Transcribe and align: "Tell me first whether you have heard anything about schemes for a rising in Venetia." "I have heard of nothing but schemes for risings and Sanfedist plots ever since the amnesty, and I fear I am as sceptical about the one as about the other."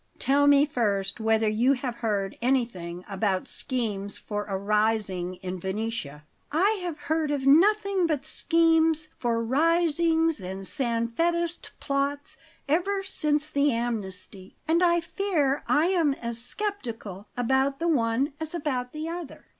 "Tell 0.17 0.47
me 0.47 0.65
first 0.65 1.19
whether 1.19 1.47
you 1.47 1.73
have 1.73 1.97
heard 1.97 2.35
anything 2.41 3.05
about 3.07 3.47
schemes 3.47 4.17
for 4.17 4.45
a 4.45 4.57
rising 4.57 5.35
in 5.43 5.59
Venetia." 5.59 6.23
"I 6.51 6.79
have 6.81 6.97
heard 7.01 7.29
of 7.29 7.45
nothing 7.45 8.07
but 8.07 8.25
schemes 8.25 9.09
for 9.19 9.43
risings 9.43 10.41
and 10.41 10.65
Sanfedist 10.65 11.73
plots 11.79 12.37
ever 12.67 13.03
since 13.03 13.51
the 13.51 13.71
amnesty, 13.71 14.55
and 14.67 14.81
I 14.81 15.01
fear 15.01 15.63
I 15.67 15.89
am 15.89 16.15
as 16.15 16.39
sceptical 16.39 17.27
about 17.37 17.77
the 17.77 17.87
one 17.87 18.33
as 18.39 18.55
about 18.55 18.93
the 18.93 19.07
other." 19.07 19.49